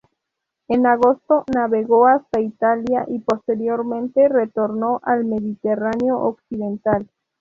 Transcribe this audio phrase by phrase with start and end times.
[0.67, 7.07] En agosto, navegó hasta Italia, y posteriormente, retornó al mediterráneo occidental.